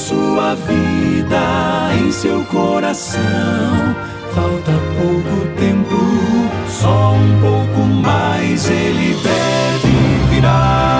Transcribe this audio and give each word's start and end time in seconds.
Sua 0.00 0.54
vida, 0.54 1.94
em 2.00 2.10
seu 2.10 2.42
coração, 2.46 3.20
falta 4.34 4.72
pouco 4.98 5.46
tempo, 5.58 5.96
só 6.68 7.12
um 7.12 7.40
pouco 7.40 7.80
mais 7.86 8.68
ele 8.70 9.14
deve 9.22 10.34
virar, 10.34 10.99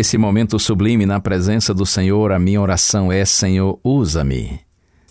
Nesse 0.00 0.16
momento 0.16 0.58
sublime, 0.58 1.04
na 1.04 1.20
presença 1.20 1.74
do 1.74 1.84
Senhor, 1.84 2.32
a 2.32 2.38
minha 2.38 2.58
oração 2.58 3.12
é: 3.12 3.22
Senhor, 3.26 3.78
usa-me, 3.84 4.58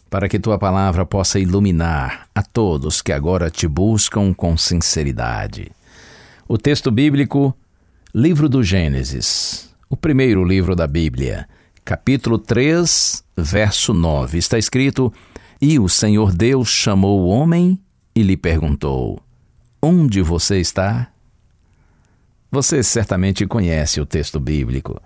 para 0.09 0.28
que 0.28 0.40
tua 0.40 0.58
palavra 0.58 1.06
possa 1.06 1.40
iluminar 1.40 2.28
a 2.34 2.42
todos 2.42 3.00
que 3.00 3.12
agora 3.12 3.52
te 3.52 3.67
buscam 3.67 4.34
com 4.34 4.58
sinceridade. 4.58 5.72
O 6.48 6.58
texto 6.58 6.90
bíblico, 6.90 7.56
livro 8.16 8.50
do 8.50 8.64
Gênesis, 8.64 9.70
o 9.88 9.95
primeiro 9.95 10.44
livro 10.44 10.76
da 10.76 10.88
Bíblia, 10.88 11.48
capítulo 11.86 12.40
3, 12.40 13.23
verso 13.38 13.94
9, 13.94 14.40
está 14.40 14.58
escrito: 14.58 15.14
E 15.62 15.78
o 15.78 15.88
Senhor 15.88 16.34
Deus 16.34 16.67
chamou 16.67 17.22
o 17.22 17.28
homem 17.28 17.80
e 18.16 18.23
lhe 18.23 18.36
perguntou: 18.36 19.22
Onde 19.80 20.23
você 20.23 20.60
está? 20.60 21.12
Você 22.52 22.81
certamente 22.81 23.45
conhece 23.45 24.02
o 24.02 24.05
texto 24.05 24.39
bíblico. 24.39 25.00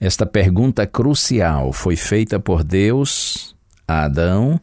Esta 0.00 0.26
pergunta 0.26 0.86
crucial 0.86 1.72
foi 1.72 1.96
feita 1.96 2.40
por 2.40 2.64
Deus 2.64 3.56
a 3.86 4.04
Adão 4.04 4.60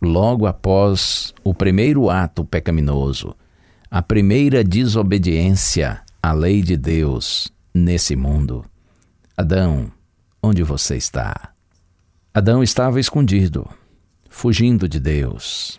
logo 0.00 0.46
após 0.46 1.32
o 1.44 1.54
primeiro 1.54 2.10
ato 2.10 2.44
pecaminoso, 2.44 3.36
a 3.90 4.02
primeira 4.02 4.64
desobediência 4.64 6.00
à 6.22 6.32
lei 6.32 6.62
de 6.62 6.76
Deus 6.76 7.52
nesse 7.72 8.16
mundo. 8.16 8.64
Adão, 9.36 9.92
onde 10.42 10.62
você 10.62 10.96
está? 10.96 11.50
Adão 12.34 12.62
estava 12.62 12.98
escondido, 12.98 13.68
fugindo 14.28 14.88
de 14.88 14.98
Deus. 14.98 15.78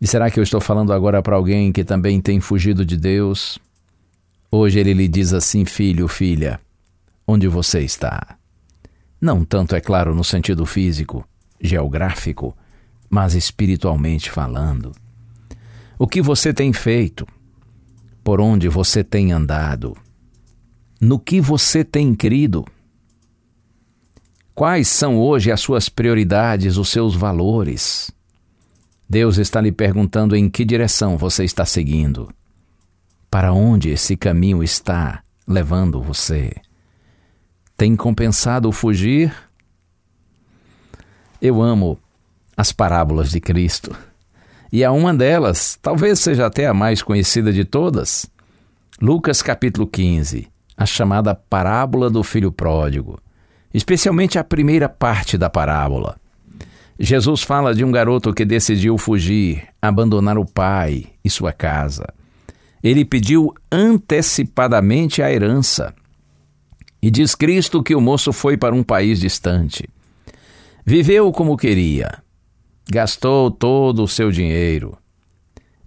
E 0.00 0.06
será 0.06 0.30
que 0.30 0.40
eu 0.40 0.42
estou 0.42 0.60
falando 0.60 0.92
agora 0.92 1.22
para 1.22 1.36
alguém 1.36 1.70
que 1.72 1.84
também 1.84 2.20
tem 2.20 2.40
fugido 2.40 2.84
de 2.84 2.96
Deus? 2.96 3.58
Hoje 4.50 4.80
ele 4.80 4.94
lhe 4.94 5.08
diz 5.08 5.32
assim: 5.32 5.64
Filho, 5.64 6.08
filha, 6.08 6.60
onde 7.26 7.46
você 7.46 7.80
está? 7.80 8.38
Não 9.20 9.44
tanto, 9.44 9.74
é 9.74 9.80
claro, 9.80 10.14
no 10.14 10.24
sentido 10.24 10.64
físico, 10.64 11.26
geográfico, 11.60 12.56
mas 13.10 13.34
espiritualmente 13.34 14.30
falando. 14.30 14.92
O 15.98 16.06
que 16.06 16.22
você 16.22 16.54
tem 16.54 16.72
feito? 16.72 17.26
Por 18.22 18.40
onde 18.40 18.68
você 18.68 19.02
tem 19.02 19.32
andado? 19.32 19.96
No 21.00 21.18
que 21.18 21.40
você 21.40 21.84
tem 21.84 22.14
crido? 22.14 22.64
Quais 24.54 24.88
são 24.88 25.18
hoje 25.18 25.52
as 25.52 25.60
suas 25.60 25.88
prioridades, 25.88 26.76
os 26.76 26.88
seus 26.88 27.14
valores? 27.14 28.10
Deus 29.08 29.38
está 29.38 29.60
lhe 29.60 29.72
perguntando 29.72 30.34
em 30.34 30.48
que 30.48 30.64
direção 30.64 31.16
você 31.16 31.44
está 31.44 31.64
seguindo. 31.64 32.28
Para 33.30 33.52
onde 33.52 33.90
esse 33.90 34.16
caminho 34.16 34.62
está 34.62 35.22
levando 35.46 36.00
você? 36.00 36.50
Tem 37.76 37.94
compensado 37.94 38.72
fugir? 38.72 39.34
Eu 41.40 41.60
amo 41.60 41.98
as 42.56 42.72
parábolas 42.72 43.30
de 43.30 43.38
Cristo. 43.38 43.94
E 44.72 44.82
a 44.82 44.90
uma 44.92 45.14
delas, 45.14 45.78
talvez 45.80 46.20
seja 46.20 46.46
até 46.46 46.66
a 46.66 46.74
mais 46.74 47.02
conhecida 47.02 47.52
de 47.52 47.64
todas, 47.64 48.30
Lucas 49.00 49.42
capítulo 49.42 49.86
15, 49.86 50.48
a 50.74 50.86
chamada 50.86 51.34
parábola 51.34 52.08
do 52.08 52.22
filho 52.22 52.50
pródigo, 52.50 53.20
especialmente 53.72 54.38
a 54.38 54.44
primeira 54.44 54.88
parte 54.88 55.36
da 55.36 55.50
parábola. 55.50 56.16
Jesus 56.98 57.42
fala 57.42 57.74
de 57.74 57.84
um 57.84 57.92
garoto 57.92 58.32
que 58.32 58.44
decidiu 58.44 58.96
fugir, 58.96 59.68
abandonar 59.80 60.38
o 60.38 60.46
pai 60.46 61.06
e 61.22 61.28
sua 61.28 61.52
casa. 61.52 62.06
Ele 62.82 63.04
pediu 63.04 63.52
antecipadamente 63.70 65.22
a 65.22 65.32
herança. 65.32 65.94
E 67.02 67.10
diz 67.10 67.34
Cristo 67.34 67.82
que 67.82 67.94
o 67.94 68.00
moço 68.00 68.32
foi 68.32 68.56
para 68.56 68.74
um 68.74 68.82
país 68.82 69.20
distante. 69.20 69.88
Viveu 70.84 71.30
como 71.32 71.56
queria, 71.56 72.22
gastou 72.90 73.50
todo 73.50 74.02
o 74.02 74.08
seu 74.08 74.30
dinheiro. 74.30 74.96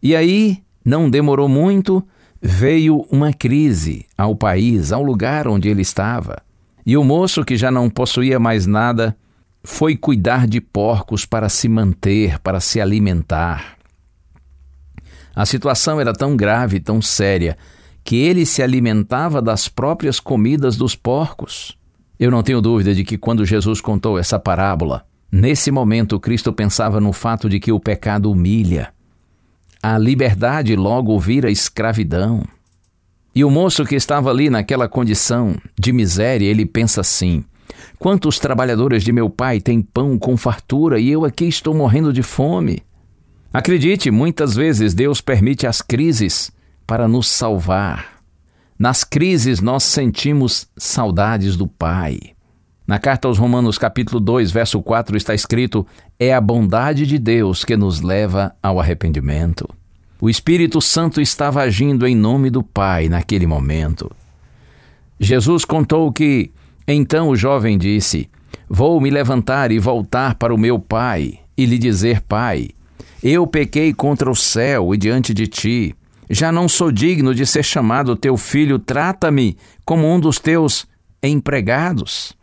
E 0.01 0.15
aí, 0.15 0.61
não 0.83 1.09
demorou 1.09 1.47
muito, 1.47 2.05
veio 2.41 3.05
uma 3.11 3.33
crise 3.33 4.05
ao 4.17 4.35
país, 4.35 4.91
ao 4.91 5.03
lugar 5.03 5.47
onde 5.47 5.69
ele 5.69 5.81
estava. 5.81 6.41
E 6.85 6.97
o 6.97 7.03
moço, 7.03 7.43
que 7.43 7.55
já 7.55 7.69
não 7.69 7.89
possuía 7.89 8.39
mais 8.39 8.65
nada, 8.65 9.15
foi 9.63 9.95
cuidar 9.95 10.47
de 10.47 10.59
porcos 10.59 11.25
para 11.25 11.49
se 11.49 11.69
manter, 11.69 12.39
para 12.39 12.59
se 12.59 12.81
alimentar. 12.81 13.77
A 15.35 15.45
situação 15.45 15.99
era 15.99 16.13
tão 16.13 16.35
grave, 16.35 16.79
tão 16.79 17.01
séria, 17.01 17.57
que 18.03 18.17
ele 18.17 18.45
se 18.45 18.61
alimentava 18.61 19.41
das 19.41 19.67
próprias 19.67 20.19
comidas 20.19 20.75
dos 20.75 20.95
porcos. 20.95 21.77
Eu 22.19 22.29
não 22.29 22.43
tenho 22.43 22.61
dúvida 22.61 22.93
de 22.93 23.03
que 23.03 23.17
quando 23.17 23.45
Jesus 23.45 23.79
contou 23.81 24.17
essa 24.17 24.37
parábola, 24.37 25.05
nesse 25.31 25.71
momento 25.71 26.19
Cristo 26.19 26.51
pensava 26.51 26.99
no 26.99 27.13
fato 27.13 27.49
de 27.49 27.59
que 27.59 27.71
o 27.71 27.79
pecado 27.79 28.31
humilha. 28.31 28.93
A 29.81 29.97
liberdade 29.97 30.75
logo 30.75 31.17
vira 31.19 31.49
escravidão. 31.49 32.43
E 33.33 33.43
o 33.45 33.49
moço 33.49 33.85
que 33.85 33.95
estava 33.95 34.29
ali 34.29 34.49
naquela 34.49 34.89
condição 34.89 35.55
de 35.79 35.93
miséria, 35.93 36.45
ele 36.45 36.65
pensa 36.65 37.01
assim: 37.01 37.43
Quantos 37.97 38.37
trabalhadores 38.37 39.03
de 39.03 39.11
meu 39.11 39.29
pai 39.29 39.61
têm 39.61 39.81
pão 39.81 40.19
com 40.19 40.35
fartura 40.35 40.99
e 40.99 41.09
eu 41.09 41.23
aqui 41.23 41.45
estou 41.45 41.73
morrendo 41.73 42.11
de 42.11 42.21
fome? 42.21 42.83
Acredite, 43.53 44.09
muitas 44.09 44.55
vezes 44.55 44.93
Deus 44.93 45.19
permite 45.19 45.67
as 45.67 45.81
crises 45.81 46.51
para 46.87 47.07
nos 47.07 47.27
salvar. 47.27 48.21
Nas 48.79 49.03
crises 49.03 49.59
nós 49.59 49.83
sentimos 49.83 50.67
saudades 50.77 51.57
do 51.57 51.67
Pai. 51.67 52.19
Na 52.87 52.97
carta 52.97 53.27
aos 53.27 53.37
Romanos, 53.37 53.77
capítulo 53.77 54.19
2, 54.19 54.51
verso 54.51 54.81
4, 54.81 55.17
está 55.17 55.33
escrito: 55.33 55.85
É 56.17 56.33
a 56.33 56.41
bondade 56.41 57.05
de 57.05 57.19
Deus 57.19 57.63
que 57.65 57.75
nos 57.75 58.01
leva 58.01 58.55
ao 58.63 58.79
arrependimento. 58.79 59.67
O 60.19 60.29
Espírito 60.29 60.81
Santo 60.81 61.19
estava 61.19 61.61
agindo 61.61 62.07
em 62.07 62.15
nome 62.15 62.49
do 62.49 62.63
Pai 62.63 63.09
naquele 63.09 63.45
momento. 63.45 64.09
Jesus 65.19 65.65
contou 65.65 66.11
que 66.11 66.51
então 66.87 67.29
o 67.29 67.35
jovem 67.35 67.77
disse: 67.77 68.29
Vou 68.69 68.99
me 69.01 69.09
levantar 69.09 69.71
e 69.71 69.77
voltar 69.77 70.35
para 70.35 70.53
o 70.53 70.57
meu 70.57 70.79
pai 70.79 71.39
e 71.57 71.65
lhe 71.65 71.77
dizer: 71.77 72.21
Pai, 72.21 72.69
eu 73.21 73.45
pequei 73.45 73.93
contra 73.93 74.29
o 74.29 74.35
céu 74.35 74.93
e 74.93 74.97
diante 74.97 75.33
de 75.33 75.47
ti. 75.47 75.95
Já 76.29 76.51
não 76.51 76.69
sou 76.69 76.91
digno 76.91 77.35
de 77.35 77.45
ser 77.45 77.63
chamado 77.63 78.15
teu 78.15 78.37
filho, 78.37 78.79
trata-me 78.79 79.57
como 79.83 80.07
um 80.07 80.19
dos 80.19 80.39
teus 80.39 80.87
empregados. 81.21 82.33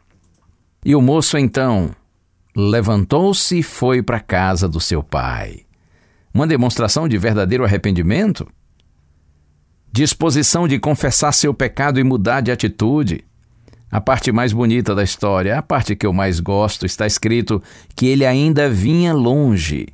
E 0.85 0.95
o 0.95 1.01
moço 1.01 1.37
então 1.39 1.91
levantou-se 2.55 3.59
e 3.59 3.63
foi 3.63 4.03
para 4.03 4.19
a 4.19 4.21
casa 4.21 4.69
do 4.69 4.81
seu 4.81 5.03
pai. 5.03 5.61
Uma 6.33 6.47
demonstração 6.47 7.09
de 7.09 7.17
verdadeiro 7.17 7.65
arrependimento? 7.65 8.47
Disposição 9.91 10.69
de 10.69 10.79
confessar 10.79 11.33
seu 11.33 11.55
pecado 11.55 11.99
e 11.99 12.05
mudar 12.05 12.41
de 12.41 12.53
atitude. 12.53 13.25
A 13.91 14.01
parte 14.01 14.31
mais 14.31 14.53
bonita 14.53 14.95
da 14.95 15.03
história, 15.03 15.59
a 15.59 15.63
parte 15.63 15.97
que 15.97 16.07
eu 16.07 16.13
mais 16.13 16.41
gosto, 16.41 16.85
está 16.85 17.07
escrito 17.07 17.63
que 17.97 18.07
ele 18.07 18.27
ainda 18.27 18.69
vinha 18.69 19.15
longe. 19.15 19.87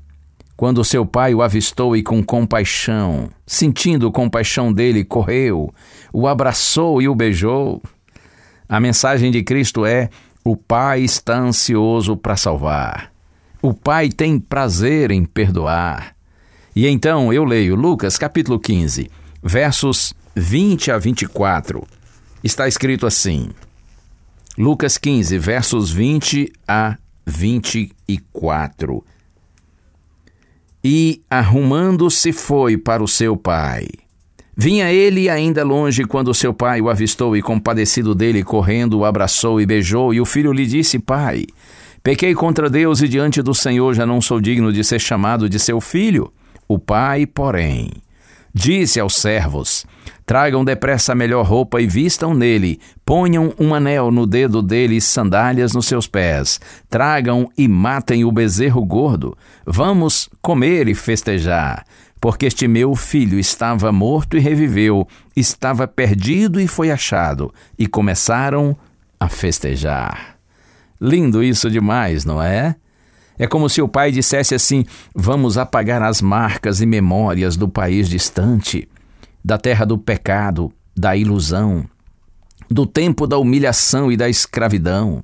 Quando 0.57 0.85
seu 0.85 1.05
pai 1.05 1.35
o 1.35 1.43
avistou 1.43 1.97
e 1.97 2.03
com 2.03 2.23
compaixão, 2.23 3.29
sentindo 3.45 4.13
compaixão 4.13 4.73
dele, 4.73 5.05
correu, 5.05 5.75
o 6.13 6.29
abraçou 6.29 7.03
e 7.03 7.09
o 7.09 7.15
beijou. 7.15 7.83
A 8.69 8.79
mensagem 8.79 9.33
de 9.33 9.43
Cristo 9.43 9.85
é: 9.85 10.09
o 10.45 10.57
Pai 10.57 11.01
está 11.01 11.39
ansioso 11.39 12.17
para 12.17 12.37
salvar. 12.37 13.13
O 13.61 13.75
Pai 13.75 14.11
tem 14.11 14.39
prazer 14.39 15.11
em 15.11 15.25
perdoar. 15.25 16.15
E 16.77 16.87
então 16.87 17.33
eu 17.33 17.45
leio 17.45 17.75
Lucas 17.75 18.17
capítulo 18.17 18.59
15, 18.61 19.11
versos 19.43 20.15
20 20.37 20.91
a 20.93 20.99
24. 20.99 21.83
Está 22.45 22.69
escrito 22.69 23.07
assim: 23.07 23.51
Lucas 24.57 24.99
15, 24.99 25.37
versos 25.39 25.91
20 25.91 26.53
a 26.69 26.97
24. 27.27 29.05
E 30.85 31.23
arrumando-se 31.31 32.31
foi 32.31 32.77
para 32.77 33.03
o 33.03 33.09
seu 33.09 33.39
pai. 33.39 33.89
Vinha 34.57 34.93
ele 34.93 35.31
ainda 35.31 35.65
longe 35.65 36.05
quando 36.05 36.35
seu 36.35 36.53
pai 36.53 36.81
o 36.81 36.91
avistou 36.91 37.35
e, 37.37 37.43
compadecido 37.43 38.15
dele, 38.15 38.45
correndo, 38.45 38.99
o 38.99 39.05
abraçou 39.05 39.61
e 39.61 39.67
beijou. 39.67 40.13
E 40.13 40.21
o 40.21 40.27
filho 40.27 40.53
lhe 40.53 40.67
disse: 40.67 40.99
Pai, 40.99 41.47
pequei 42.03 42.35
contra 42.35 42.69
Deus 42.69 43.01
e 43.01 43.09
diante 43.09 43.43
do 43.43 43.55
Senhor 43.55 43.95
já 43.95 44.05
não 44.05 44.21
sou 44.21 44.41
digno 44.41 44.71
de 44.73 44.85
ser 44.85 45.01
chamado 45.01 45.49
de 45.49 45.59
seu 45.59 45.81
filho. 45.81 46.31
O 46.69 46.79
pai, 46.79 47.27
porém, 47.27 47.91
Disse 48.55 49.01
aos 49.01 49.17
servos: 49.17 49.85
Tragam 50.25 50.65
depressa 50.65 51.11
a 51.11 51.15
melhor 51.15 51.45
roupa 51.45 51.83
e 51.83 51.89
vistam 51.89 52.33
nele, 52.33 52.79
ponham 53.05 53.53
um 53.59 53.75
anel 53.75 54.13
no 54.13 54.27
dedo 54.27 54.63
dele 54.63 54.97
e 54.97 55.01
sandálias 55.01 55.75
nos 55.75 55.87
seus 55.87 56.07
pés. 56.07 56.61
Tragam 56.89 57.51
e 57.59 57.67
matem 57.67 58.25
o 58.25 58.31
bezerro 58.31 58.85
gordo. 58.85 59.37
Vamos 59.67 60.31
comer 60.41 60.87
e 60.89 60.95
festejar. 60.95 61.85
Porque 62.21 62.47
este 62.47 62.69
meu 62.69 62.95
filho 62.95 63.39
estava 63.39 63.93
morto 63.93 64.37
e 64.37 64.41
reviveu, 64.41 65.07
estava 65.37 65.87
perdido 65.87 66.61
e 66.61 66.67
foi 66.67 66.91
achado. 66.91 67.53
E 67.77 67.87
começaram 67.89 68.75
a 69.19 69.29
festejar. 69.29 70.37
Lindo 71.01 71.43
isso 71.43 71.69
demais, 71.69 72.25
não 72.25 72.41
é? 72.41 72.77
É 73.39 73.47
como 73.47 73.69
se 73.69 73.83
o 73.83 73.89
pai 73.89 74.13
dissesse 74.13 74.55
assim: 74.55 74.85
vamos 75.15 75.59
apagar 75.59 76.03
as 76.03 76.21
marcas 76.23 76.81
e 76.81 76.87
memórias 76.87 77.57
do 77.57 77.69
país 77.69 78.09
distante, 78.09 78.89
da 79.45 79.59
terra 79.59 79.85
do 79.85 79.99
pecado, 79.99 80.73
da 80.97 81.17
ilusão, 81.17 81.85
do 82.71 82.87
tempo 82.87 83.27
da 83.27 83.37
humilhação 83.39 84.11
e 84.11 84.17
da 84.17 84.29
escravidão. 84.29 85.21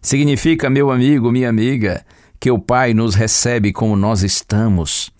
Significa, 0.00 0.70
meu 0.70 0.90
amigo, 0.90 1.30
minha 1.30 1.48
amiga, 1.48 2.04
que 2.38 2.50
o 2.50 2.58
Pai 2.58 2.94
nos 2.94 3.14
recebe 3.14 3.70
como 3.70 3.94
nós 3.96 4.22
estamos, 4.22 5.10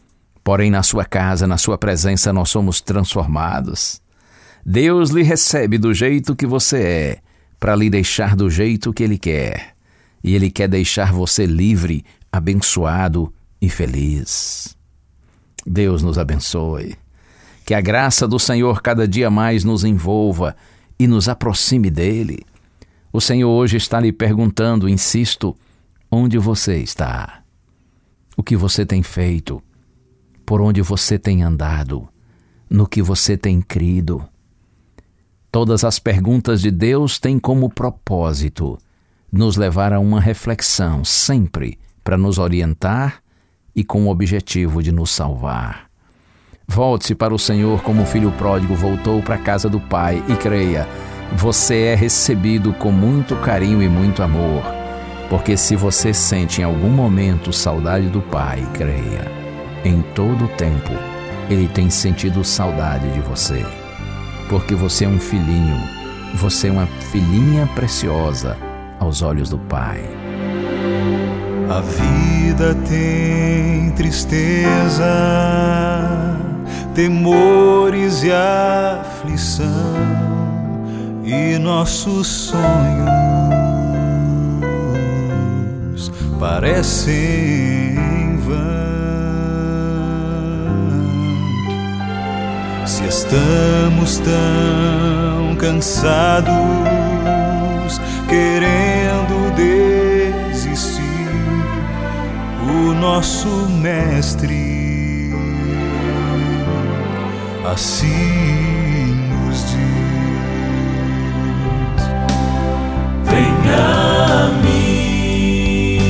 porém 0.43 0.71
na 0.71 0.83
sua 0.83 1.05
casa, 1.05 1.47
na 1.47 1.59
sua 1.59 1.77
presença, 1.77 2.33
nós 2.33 2.49
somos 2.49 2.81
transformados. 2.81 4.01
Deus 4.65 5.11
lhe 5.11 5.23
recebe 5.23 5.77
do 5.77 5.93
jeito 5.93 6.35
que 6.35 6.47
você 6.47 6.83
é, 6.83 7.19
para 7.59 7.77
lhe 7.77 7.91
deixar 7.91 8.35
do 8.35 8.49
jeito 8.49 8.93
que 8.93 9.03
Ele 9.03 9.19
quer 9.19 9.75
e 10.23 10.35
Ele 10.35 10.51
quer 10.51 10.69
deixar 10.69 11.13
você 11.13 11.47
livre, 11.47 12.05
abençoado 12.31 13.33
e 13.61 13.69
feliz. 13.69 14.77
Deus 15.67 16.03
nos 16.03 16.19
abençoe. 16.19 16.97
Que 17.65 17.75
a 17.75 17.81
graça 17.81 18.27
do 18.27 18.39
Senhor 18.39 18.83
cada 18.83 19.07
dia 19.07 19.31
mais 19.31 19.65
nos 19.65 19.85
envolva 19.85 20.57
e 20.99 21.07
nos 21.07 21.29
aproxime 21.29 21.91
dele. 21.91 22.45
O 23.13 23.21
Senhor 23.21 23.51
hoje 23.51 23.77
está 23.77 24.01
lhe 24.01 24.13
perguntando, 24.13 24.89
insisto, 24.89 25.57
onde 26.11 26.39
você 26.39 26.79
está? 26.79 27.43
O 28.37 28.43
que 28.43 28.57
você 28.57 28.85
tem 28.87 29.03
feito? 29.03 29.63
Por 30.45 30.61
onde 30.61 30.83
você 30.83 31.19
tem 31.19 31.43
andado? 31.43 32.09
No 32.69 32.87
que 32.87 33.03
você 33.03 33.37
tem 33.37 33.61
crido? 33.61 34.25
Todas 35.53 35.85
as 35.85 35.99
perguntas 35.99 36.61
de 36.61 36.71
Deus 36.71 37.19
têm 37.19 37.39
como 37.39 37.69
propósito 37.69 38.79
nos 39.33 39.57
levar 39.57 39.93
a 39.93 40.01
uma 40.01 40.21
reflexão, 40.21 41.05
sempre 41.05 41.79
para 42.03 42.17
nos 42.17 42.39
orientar 42.39 43.23
e 43.75 43.85
com 43.85 44.07
o 44.07 44.11
objetivo 44.11 44.83
de 44.83 44.91
nos 44.91 45.11
salvar. 45.11 45.89
Volte-se 46.67 47.15
para 47.15 47.35
o 47.35 47.39
Senhor 47.39 47.83
como 47.83 48.03
o 48.03 48.07
filho 48.07 48.33
pródigo 48.33 48.75
voltou 48.75 49.23
para 49.23 49.37
a 49.37 49.39
casa 49.39 49.69
do 49.69 49.81
Pai 49.81 50.23
e 50.29 50.35
creia, 50.37 50.87
você 51.37 51.83
é 51.83 51.95
recebido 51.95 52.73
com 52.73 52.91
muito 52.91 53.37
carinho 53.37 53.83
e 53.83 53.89
muito 53.89 54.23
amor. 54.23 54.63
Porque 55.29 55.57
se 55.57 55.77
você 55.77 56.13
sente 56.13 56.61
em 56.61 56.65
algum 56.65 56.91
momento 56.91 57.53
saudade 57.53 58.09
do 58.09 58.21
Pai, 58.21 58.67
creia, 58.75 59.31
em 59.85 60.03
todo 60.15 60.45
o 60.45 60.49
tempo 60.49 60.91
Ele 61.49 61.69
tem 61.69 61.89
sentido 61.89 62.45
saudade 62.45 63.09
de 63.13 63.21
você. 63.21 63.65
Porque 64.49 64.75
você 64.75 65.05
é 65.05 65.09
um 65.09 65.21
filhinho, 65.21 65.77
você 66.35 66.69
é 66.69 66.73
uma 66.73 66.87
filhinha 66.87 67.69
preciosa 67.75 68.70
aos 69.01 69.23
olhos 69.23 69.49
do 69.49 69.59
Pai. 69.59 70.05
A 71.69 71.81
vida 71.81 72.77
tem 72.89 73.91
tristeza, 73.93 75.05
temores 76.95 78.23
e 78.23 78.31
aflição, 78.31 79.67
e 81.25 81.59
nossos 81.59 82.27
sonhos 82.27 82.61
parecem 86.39 87.97
vãos. 88.39 88.91
Se 92.87 93.05
estamos 93.07 94.19
tão 94.19 95.57
cansados, 95.57 97.00
nosso 103.01 103.49
mestre 103.49 105.31
assim 107.65 109.15
nos 109.31 109.71
diz: 109.71 109.81
Venha 113.25 113.85
a 114.37 114.51
mim 114.63 116.01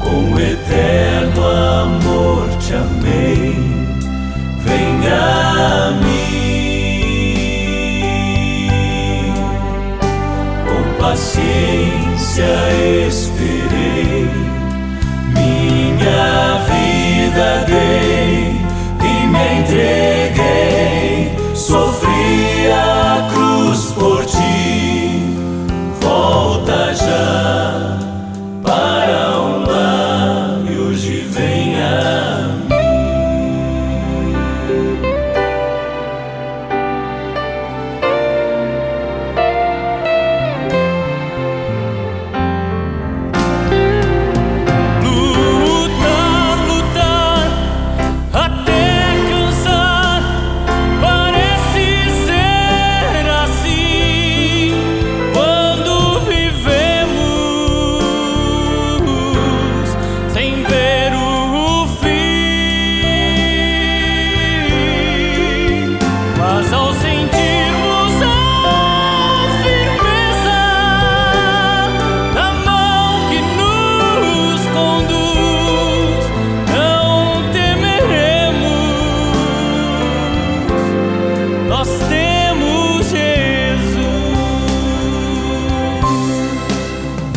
com 0.00 0.38
eterno 0.38 1.42
amor 1.46 2.48
te 2.58 2.74
amei. 2.74 3.56
Venha 4.64 5.88
a 5.88 5.92
mim. 5.92 6.12
paciência 11.12 12.46
esperei, 13.08 13.61
vida 17.32 17.64
dei 17.66 18.51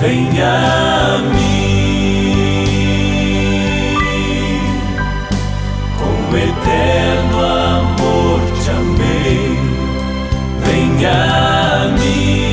venha 0.05 0.53
a 0.53 1.17
mim. 1.17 2.35
Com 5.99 6.17
eterno 6.37 7.37
amor 7.43 8.39
te 8.61 8.69
amei, 8.69 9.45
venha 10.63 11.17
a 11.33 11.87
mim. 11.97 12.45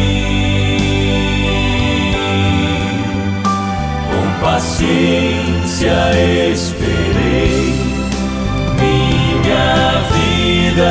Com 4.09 4.25
paciência 4.41 5.99
esperei, 6.53 7.65
minha 8.81 9.71
vida 10.13 10.91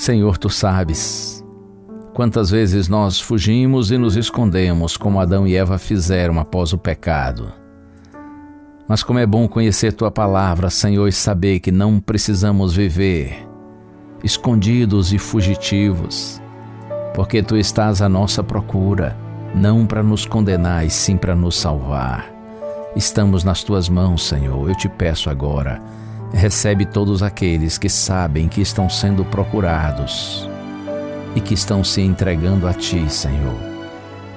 Senhor, 0.00 0.38
tu 0.38 0.48
sabes 0.48 1.44
quantas 2.14 2.48
vezes 2.48 2.88
nós 2.88 3.20
fugimos 3.20 3.90
e 3.90 3.98
nos 3.98 4.16
escondemos, 4.16 4.96
como 4.96 5.20
Adão 5.20 5.46
e 5.46 5.54
Eva 5.54 5.76
fizeram 5.76 6.40
após 6.40 6.72
o 6.72 6.78
pecado. 6.78 7.52
Mas 8.88 9.02
como 9.02 9.18
é 9.18 9.26
bom 9.26 9.46
conhecer 9.46 9.92
tua 9.92 10.10
palavra, 10.10 10.70
Senhor, 10.70 11.06
e 11.06 11.12
saber 11.12 11.60
que 11.60 11.70
não 11.70 12.00
precisamos 12.00 12.74
viver 12.74 13.46
escondidos 14.24 15.12
e 15.12 15.18
fugitivos, 15.18 16.40
porque 17.14 17.42
tu 17.42 17.54
estás 17.54 18.00
à 18.00 18.08
nossa 18.08 18.42
procura, 18.42 19.14
não 19.54 19.84
para 19.84 20.02
nos 20.02 20.24
condenar, 20.24 20.86
e 20.86 20.88
sim 20.88 21.18
para 21.18 21.36
nos 21.36 21.60
salvar. 21.60 22.32
Estamos 22.96 23.44
nas 23.44 23.62
tuas 23.62 23.90
mãos, 23.90 24.26
Senhor. 24.26 24.66
Eu 24.66 24.74
te 24.74 24.88
peço 24.88 25.28
agora, 25.28 25.78
recebe 26.32 26.84
todos 26.84 27.22
aqueles 27.22 27.78
que 27.78 27.88
sabem 27.88 28.48
que 28.48 28.60
estão 28.60 28.88
sendo 28.88 29.24
procurados 29.24 30.48
e 31.34 31.40
que 31.40 31.54
estão 31.54 31.82
se 31.84 32.00
entregando 32.00 32.66
a 32.66 32.72
ti, 32.72 33.10
Senhor, 33.10 33.58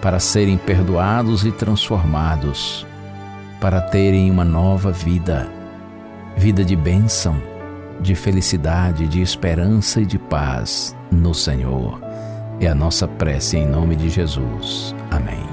para 0.02 0.20
serem 0.20 0.58
perdoados 0.58 1.46
e 1.46 1.52
transformados, 1.52 2.86
para 3.60 3.82
terem 3.82 4.30
uma 4.30 4.44
nova 4.44 4.92
vida, 4.92 5.48
vida 6.36 6.64
de 6.64 6.76
bênção, 6.76 7.36
de 8.02 8.16
felicidade, 8.16 9.08
de 9.08 9.22
esperança 9.22 10.02
e 10.02 10.06
de 10.06 10.20
paz 10.20 10.96
no 11.12 11.34
Senhor. 11.34 12.02
É 12.60 12.68
a 12.68 12.76
nossa 12.76 13.08
prece 13.08 13.58
em 13.58 13.68
nome 13.68 13.96
de 13.96 14.10
Jesus. 14.10 14.94
Amém. 15.10 15.53